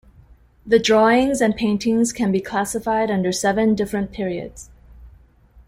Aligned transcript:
The 0.65 0.79
drawings 0.79 1.41
and 1.41 1.55
paintings 1.55 2.11
can 2.11 2.31
be 2.31 2.41
classified 2.41 3.11
under 3.11 3.31
seven 3.31 3.75
different 3.75 4.11
periods. 4.11 4.71